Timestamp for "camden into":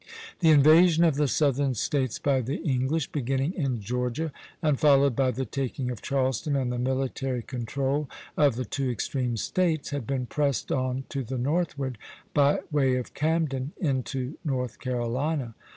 13.13-14.39